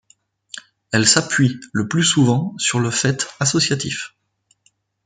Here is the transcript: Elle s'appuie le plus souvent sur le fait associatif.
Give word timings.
Elle 0.91 1.05
s'appuie 1.07 1.59
le 1.73 1.87
plus 1.87 2.03
souvent 2.03 2.55
sur 2.57 2.79
le 2.79 2.89
fait 2.89 3.27
associatif. 3.39 4.15